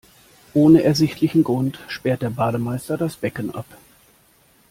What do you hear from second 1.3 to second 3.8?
Grund sperrt der Bademeister das Becken ab.